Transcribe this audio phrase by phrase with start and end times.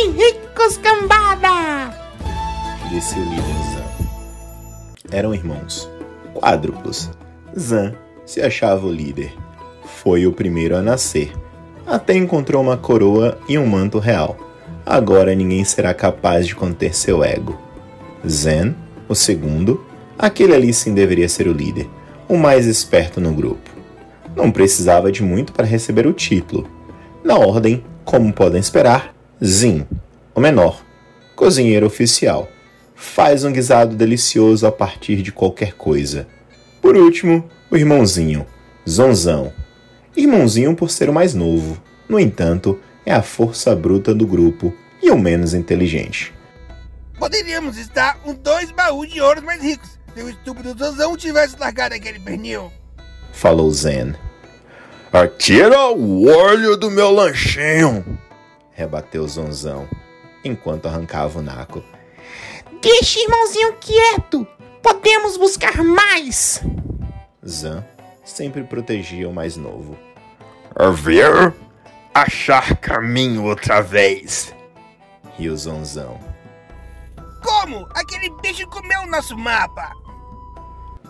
[0.00, 1.94] de ricos, cambada!
[2.88, 3.42] Disse o líder
[3.74, 5.16] Zan.
[5.16, 5.90] Eram irmãos,
[6.32, 7.10] quádruplos.
[7.58, 9.34] Zan se achava o líder.
[9.84, 11.32] Foi o primeiro a nascer.
[11.86, 14.36] Até encontrou uma coroa e um manto real.
[14.86, 17.58] Agora ninguém será capaz de conter seu ego.
[18.26, 18.74] Zen,
[19.06, 19.84] o segundo,
[20.18, 21.88] aquele ali sim deveria ser o líder,
[22.26, 23.70] o mais esperto no grupo.
[24.34, 26.66] Não precisava de muito para receber o título.
[27.22, 29.86] Na ordem, como podem esperar, Zin,
[30.34, 30.84] o menor,
[31.34, 32.46] cozinheiro oficial,
[32.94, 36.28] faz um guisado delicioso a partir de qualquer coisa.
[36.82, 38.46] Por último, o irmãozinho,
[38.86, 39.50] Zonzão.
[40.14, 45.10] Irmãozinho por ser o mais novo, no entanto, é a força bruta do grupo e
[45.10, 46.34] o menos inteligente.
[47.18, 51.94] Poderíamos estar com dois baús de ouro mais ricos se o estúpido Zonzão tivesse largado
[51.94, 52.70] aquele pernil.
[53.32, 54.14] Falou Zen.
[55.10, 58.19] Atira o olho do meu lanchinho!
[58.80, 59.86] Rebateu Zonzão,
[60.42, 61.84] enquanto arrancava o naco.
[62.80, 64.46] Deixe irmãozinho quieto!
[64.82, 66.64] Podemos buscar mais!
[67.46, 67.84] Zan
[68.24, 69.98] sempre protegia o mais novo.
[70.74, 71.52] A ver?
[72.14, 74.54] Achar caminho outra vez!
[75.36, 76.18] Riu Zonzão.
[77.44, 77.86] Como?
[77.94, 79.92] Aquele bicho comeu o nosso mapa!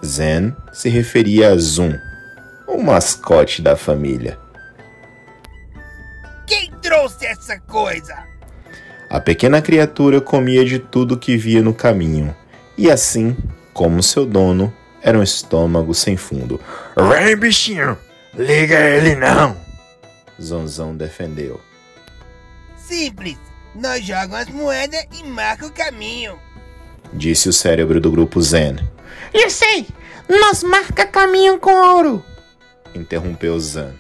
[0.05, 1.97] Zen se referia a Zoom,
[2.67, 4.41] o mascote da família.
[6.91, 8.19] Trouxe essa coisa?
[9.09, 12.35] A pequena criatura comia de tudo que via no caminho,
[12.77, 13.37] e assim,
[13.73, 16.61] como seu dono, era um estômago sem fundo.
[16.97, 17.97] Vem, bichinho!
[18.35, 19.57] Liga ele não!
[20.43, 21.61] Zonzão defendeu.
[22.77, 23.39] Simples.
[23.73, 26.37] Nós jogamos as moedas e marca o caminho.
[27.13, 28.79] Disse o cérebro do grupo Zen.
[29.33, 29.87] Eu sei!
[30.29, 32.25] Nós marca caminho com ouro!
[32.93, 33.95] Interrompeu Zan.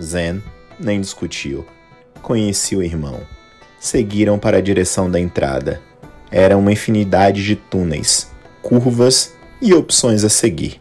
[0.00, 0.42] Zen
[0.78, 1.66] nem discutiu.
[2.22, 3.20] Conhecia o irmão.
[3.78, 5.80] Seguiram para a direção da entrada.
[6.30, 8.30] Era uma infinidade de túneis,
[8.62, 10.80] curvas e opções a seguir.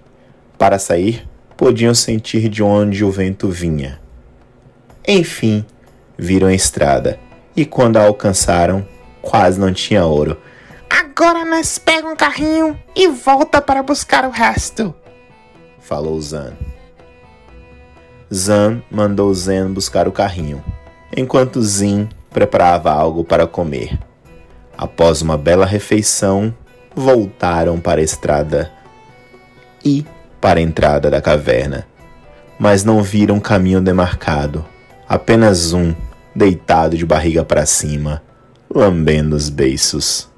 [0.58, 4.00] Para sair, podiam sentir de onde o vento vinha.
[5.08, 5.66] Enfim,
[6.18, 7.20] viram a estrada
[7.56, 8.88] e quando a alcançaram,
[9.22, 10.38] quase não tinha ouro.
[10.90, 14.94] Agora nós pega um carrinho e volta para buscar o resto.
[15.80, 16.54] Falou Zan.
[18.34, 20.64] Zan mandou Zen buscar o carrinho,
[21.16, 23.98] enquanto Zin preparava algo para comer.
[24.78, 26.54] Após uma bela refeição,
[26.96, 28.72] voltaram para a estrada
[29.84, 30.06] e
[30.40, 31.88] para a entrada da caverna,
[32.60, 34.64] mas não viram caminho demarcado,
[35.08, 35.94] apenas um
[36.36, 38.22] deitado de barriga para cima,
[38.74, 40.29] lambendo os beiços.